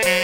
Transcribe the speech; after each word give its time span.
Bye. 0.00 0.21